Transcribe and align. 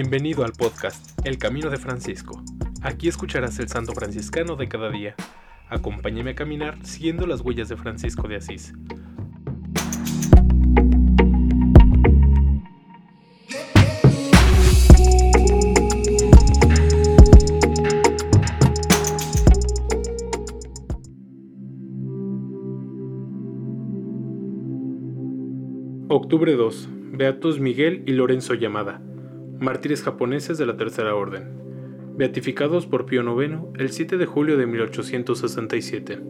Bienvenido 0.00 0.44
al 0.44 0.52
podcast 0.52 1.18
El 1.26 1.38
Camino 1.38 1.70
de 1.70 1.76
Francisco. 1.76 2.40
Aquí 2.82 3.08
escucharás 3.08 3.58
el 3.58 3.66
santo 3.66 3.94
franciscano 3.94 4.54
de 4.54 4.68
cada 4.68 4.90
día. 4.90 5.16
Acompáñeme 5.68 6.30
a 6.30 6.34
caminar 6.36 6.78
siguiendo 6.86 7.26
las 7.26 7.40
huellas 7.40 7.68
de 7.68 7.76
Francisco 7.76 8.28
de 8.28 8.36
Asís. 8.36 8.74
Octubre 26.08 26.54
2. 26.54 26.88
Beatos 27.18 27.58
Miguel 27.58 28.04
y 28.06 28.12
Lorenzo 28.12 28.54
Llamada, 28.54 29.02
mártires 29.60 30.02
japoneses 30.02 30.56
de 30.56 30.66
la 30.66 30.76
Tercera 30.76 31.16
Orden, 31.16 31.48
beatificados 32.16 32.86
por 32.86 33.06
Pío 33.06 33.22
IX 33.22 33.58
el 33.76 33.90
7 33.90 34.16
de 34.16 34.26
julio 34.26 34.56
de 34.56 34.66
1867. 34.66 36.20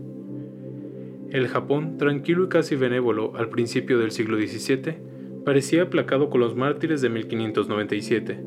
El 1.30 1.48
Japón, 1.48 1.98
tranquilo 1.98 2.44
y 2.44 2.48
casi 2.48 2.74
benévolo 2.74 3.36
al 3.36 3.50
principio 3.50 3.98
del 3.98 4.12
siglo 4.12 4.38
XVII, 4.38 4.96
parecía 5.44 5.82
aplacado 5.82 6.30
con 6.30 6.40
los 6.40 6.56
mártires 6.56 7.02
de 7.02 7.10
1597, 7.10 8.42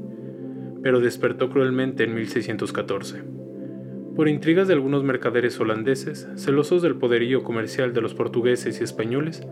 pero 0.81 0.99
despertó 0.99 1.51
cruelmente 1.51 2.03
en 2.03 2.15
1614. 2.15 3.21
Por 4.15 4.27
intrigas 4.27 4.67
de 4.67 4.73
algunos 4.73 5.03
mercaderes 5.03 5.59
holandeses, 5.59 6.27
celosos 6.35 6.81
del 6.81 6.95
poderío 6.95 7.43
comercial 7.43 7.93
de 7.93 8.01
los 8.01 8.15
portugueses 8.15 8.81
y 8.81 8.83
españoles, 8.83 9.43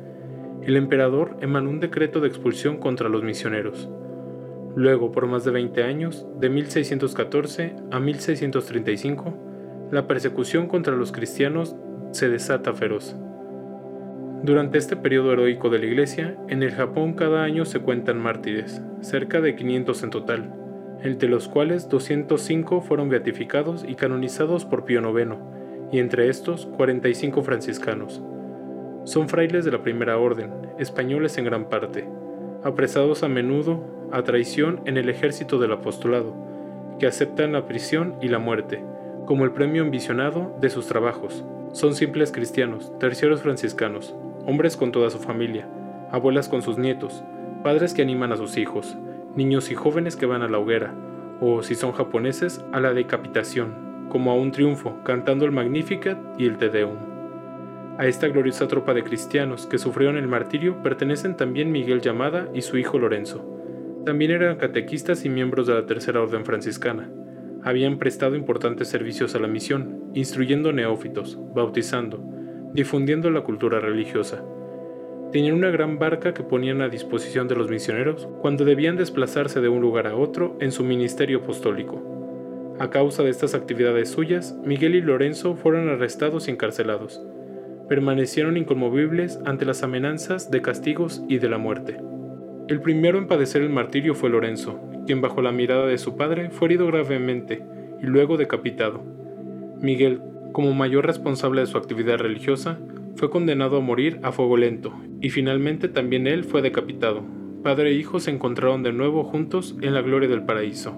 el 0.63 0.75
emperador 0.75 1.37
emanó 1.41 1.69
un 1.69 1.79
decreto 1.79 2.19
de 2.19 2.27
expulsión 2.27 2.77
contra 2.77 3.09
los 3.09 3.23
misioneros. 3.23 3.89
Luego, 4.79 5.11
por 5.11 5.27
más 5.27 5.43
de 5.43 5.51
20 5.51 5.83
años, 5.83 6.25
de 6.39 6.47
1614 6.47 7.75
a 7.91 7.99
1635, 7.99 9.33
la 9.91 10.07
persecución 10.07 10.67
contra 10.67 10.95
los 10.95 11.11
cristianos 11.11 11.75
se 12.11 12.29
desata 12.29 12.73
feroz. 12.73 13.13
Durante 14.41 14.77
este 14.77 14.95
periodo 14.95 15.33
heroico 15.33 15.69
de 15.69 15.79
la 15.79 15.85
Iglesia, 15.85 16.37
en 16.47 16.63
el 16.63 16.71
Japón 16.71 17.11
cada 17.11 17.43
año 17.43 17.65
se 17.65 17.81
cuentan 17.81 18.21
mártires, 18.21 18.81
cerca 19.01 19.41
de 19.41 19.53
500 19.53 20.03
en 20.03 20.09
total, 20.11 20.55
entre 21.03 21.27
los 21.27 21.49
cuales 21.49 21.89
205 21.89 22.79
fueron 22.79 23.09
beatificados 23.09 23.83
y 23.85 23.95
canonizados 23.95 24.63
por 24.63 24.85
Pío 24.85 25.01
IX, 25.01 25.35
y 25.91 25.99
entre 25.99 26.29
estos 26.29 26.67
45 26.67 27.43
franciscanos. 27.43 28.23
Son 29.03 29.27
frailes 29.27 29.65
de 29.65 29.71
la 29.71 29.83
primera 29.83 30.17
orden, 30.17 30.53
españoles 30.77 31.37
en 31.37 31.43
gran 31.43 31.67
parte, 31.67 32.07
apresados 32.63 33.23
a 33.23 33.27
menudo 33.27 33.98
a 34.11 34.23
traición 34.23 34.81
en 34.85 34.97
el 34.97 35.09
ejército 35.09 35.59
del 35.59 35.71
apostolado, 35.71 36.33
que 36.99 37.07
aceptan 37.07 37.53
la 37.53 37.65
prisión 37.65 38.15
y 38.21 38.27
la 38.27 38.39
muerte, 38.39 38.83
como 39.25 39.45
el 39.45 39.51
premio 39.51 39.83
ambicionado 39.83 40.55
de 40.59 40.69
sus 40.69 40.87
trabajos. 40.87 41.45
Son 41.71 41.93
simples 41.93 42.31
cristianos, 42.31 42.91
terciarios 42.99 43.41
franciscanos, 43.41 44.15
hombres 44.45 44.75
con 44.75 44.91
toda 44.91 45.09
su 45.09 45.19
familia, 45.19 45.67
abuelas 46.11 46.49
con 46.49 46.61
sus 46.61 46.77
nietos, 46.77 47.23
padres 47.63 47.93
que 47.93 48.01
animan 48.01 48.31
a 48.31 48.37
sus 48.37 48.57
hijos, 48.57 48.97
niños 49.35 49.71
y 49.71 49.75
jóvenes 49.75 50.15
que 50.15 50.25
van 50.25 50.41
a 50.41 50.47
la 50.47 50.57
hoguera, 50.57 50.93
o 51.41 51.61
si 51.61 51.75
son 51.75 51.91
japoneses, 51.91 52.63
a 52.71 52.79
la 52.79 52.93
decapitación, 52.93 54.07
como 54.09 54.31
a 54.31 54.35
un 54.35 54.51
triunfo, 54.51 54.97
cantando 55.03 55.45
el 55.45 55.51
Magnificat 55.51 56.17
y 56.37 56.45
el 56.45 56.57
Te 56.57 56.69
Deum. 56.69 56.97
A 57.99 58.07
esta 58.07 58.27
gloriosa 58.29 58.67
tropa 58.67 58.93
de 58.93 59.03
cristianos 59.03 59.67
que 59.67 59.77
sufrieron 59.77 60.17
el 60.17 60.27
martirio 60.27 60.81
pertenecen 60.81 61.35
también 61.35 61.71
Miguel 61.71 62.01
Llamada 62.01 62.47
y 62.53 62.61
su 62.61 62.77
hijo 62.77 62.97
Lorenzo. 62.97 63.58
También 64.09 64.31
eran 64.31 64.57
catequistas 64.57 65.23
y 65.23 65.29
miembros 65.29 65.67
de 65.67 65.75
la 65.75 65.85
Tercera 65.85 66.19
Orden 66.19 66.43
Franciscana. 66.43 67.11
Habían 67.61 67.99
prestado 67.99 68.35
importantes 68.35 68.87
servicios 68.87 69.35
a 69.35 69.39
la 69.39 69.47
misión, 69.47 70.09
instruyendo 70.15 70.73
neófitos, 70.73 71.37
bautizando, 71.53 72.19
difundiendo 72.73 73.29
la 73.29 73.41
cultura 73.41 73.79
religiosa. 73.79 74.43
Tenían 75.31 75.53
una 75.53 75.69
gran 75.69 75.99
barca 75.99 76.33
que 76.33 76.41
ponían 76.41 76.81
a 76.81 76.89
disposición 76.89 77.47
de 77.47 77.55
los 77.55 77.69
misioneros 77.69 78.27
cuando 78.41 78.65
debían 78.65 78.97
desplazarse 78.97 79.61
de 79.61 79.69
un 79.69 79.79
lugar 79.79 80.07
a 80.07 80.15
otro 80.15 80.57
en 80.59 80.71
su 80.71 80.83
ministerio 80.83 81.41
apostólico. 81.43 82.75
A 82.79 82.89
causa 82.89 83.21
de 83.21 83.29
estas 83.29 83.53
actividades 83.53 84.09
suyas, 84.09 84.57
Miguel 84.65 84.95
y 84.95 85.01
Lorenzo 85.01 85.53
fueron 85.53 85.87
arrestados 85.87 86.47
y 86.47 86.51
encarcelados 86.51 87.21
permanecieron 87.87 88.55
inconmovibles 88.55 89.39
ante 89.45 89.65
las 89.65 89.81
amenazas 89.81 90.51
de 90.51 90.61
castigos 90.61 91.23
y 91.27 91.39
de 91.39 91.49
la 91.49 91.57
muerte. 91.57 91.97
El 92.69 92.81
primero 92.81 93.17
en 93.17 93.25
padecer 93.25 93.63
el 93.63 93.71
martirio 93.71 94.13
fue 94.13 94.29
Lorenzo, 94.29 94.79
quien 95.07 95.21
bajo 95.21 95.41
la 95.41 95.51
mirada 95.51 95.87
de 95.87 95.97
su 95.97 96.15
padre 96.15 96.51
fue 96.51 96.67
herido 96.67 96.85
gravemente 96.85 97.63
y 97.99 98.05
luego 98.05 98.37
decapitado. 98.37 99.03
Miguel, 99.81 100.21
como 100.51 100.75
mayor 100.75 101.07
responsable 101.07 101.61
de 101.61 101.65
su 101.65 101.79
actividad 101.79 102.19
religiosa, 102.19 102.77
fue 103.15 103.31
condenado 103.31 103.77
a 103.77 103.81
morir 103.81 104.19
a 104.21 104.31
fuego 104.31 104.55
lento, 104.55 104.93
y 105.19 105.31
finalmente 105.31 105.87
también 105.87 106.27
él 106.27 106.43
fue 106.43 106.61
decapitado. 106.61 107.23
Padre 107.63 107.89
e 107.89 107.93
hijo 107.93 108.19
se 108.19 108.29
encontraron 108.29 108.83
de 108.83 108.93
nuevo 108.93 109.23
juntos 109.23 109.75
en 109.81 109.95
la 109.95 110.03
gloria 110.03 110.29
del 110.29 110.43
paraíso. 110.43 110.95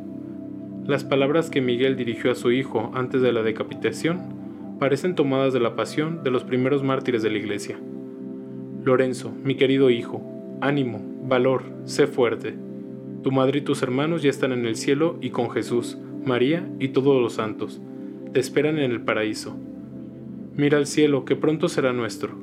Las 0.86 1.06
palabras 1.06 1.50
que 1.50 1.62
Miguel 1.62 1.96
dirigió 1.96 2.32
a 2.32 2.36
su 2.36 2.52
hijo 2.52 2.92
antes 2.96 3.22
de 3.22 3.32
la 3.32 3.44
decapitación 3.44 4.76
parecen 4.78 5.16
tomadas 5.16 5.53
de 5.53 5.62
la 5.62 5.78
pasión 5.78 6.22
de 6.22 6.32
los 6.32 6.44
primeros 6.44 6.84
mártires 6.84 7.24
de 7.24 7.30
la 7.30 7.38
Iglesia. 7.38 7.80
Lorenzo, 8.84 9.32
mi 9.42 9.56
querido 9.56 9.90
hijo, 9.90 10.22
ánimo, 10.59 11.10
valor, 11.28 11.64
sé 11.86 12.08
fuerte. 12.08 12.56
Tu 13.24 13.32
madre 13.32 13.59
y 13.59 13.62
tus 13.62 13.82
hermanos 13.84 14.22
ya 14.22 14.30
están 14.30 14.52
en 14.52 14.66
el 14.66 14.76
cielo 14.76 15.18
y 15.22 15.30
con 15.30 15.50
Jesús, 15.50 15.98
María 16.26 16.68
y 16.80 16.90
todos 16.90 17.22
los 17.22 17.34
santos. 17.34 17.82
Te 18.34 18.40
esperan 18.40 18.80
en 18.80 18.92
el 18.92 19.02
paraíso. 19.02 19.56
Mira 20.56 20.78
al 20.78 20.88
cielo, 20.88 21.26
que 21.26 21.36
pronto 21.36 21.70
será 21.70 21.94
nuestro. 21.94 22.36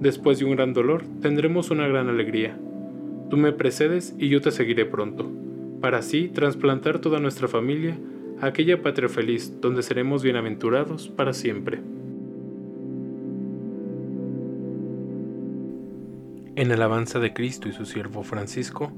Después 0.00 0.38
de 0.38 0.44
un 0.44 0.52
gran 0.52 0.72
dolor, 0.72 1.04
tendremos 1.20 1.70
una 1.70 1.86
gran 1.86 2.08
alegría. 2.08 2.58
Tú 3.28 3.36
me 3.36 3.52
precedes 3.52 4.14
y 4.18 4.28
yo 4.28 4.40
te 4.40 4.50
seguiré 4.50 4.86
pronto, 4.86 5.30
para 5.80 5.98
así 5.98 6.28
trasplantar 6.28 7.00
toda 7.00 7.20
nuestra 7.20 7.48
familia 7.48 7.98
aquella 8.40 8.82
patria 8.82 9.08
feliz 9.08 9.60
donde 9.60 9.82
seremos 9.82 10.22
bienaventurados 10.22 11.08
para 11.08 11.32
siempre. 11.32 11.80
En 16.60 16.70
alabanza 16.72 17.18
de 17.20 17.32
Cristo 17.32 17.70
y 17.70 17.72
su 17.72 17.86
siervo 17.86 18.22
Francisco. 18.22 18.92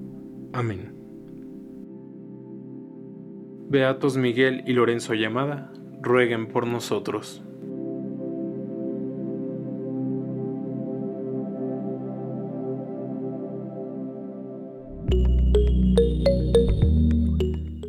Amén. 0.53 0.93
Beatos 3.69 4.17
Miguel 4.17 4.65
y 4.67 4.73
Lorenzo 4.73 5.15
Llamada, 5.15 5.73
rueguen 6.01 6.49
por 6.49 6.67
nosotros. 6.67 7.41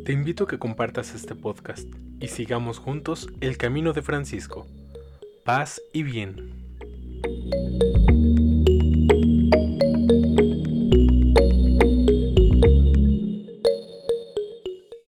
Te 0.04 0.12
invito 0.12 0.44
a 0.44 0.46
que 0.46 0.60
compartas 0.60 1.16
este 1.16 1.34
podcast 1.34 1.88
y 2.20 2.28
sigamos 2.28 2.78
juntos 2.78 3.28
el 3.40 3.56
camino 3.56 3.92
de 3.92 4.02
Francisco. 4.02 4.68
Paz 5.44 5.82
y 5.92 6.04
bien. 6.04 6.62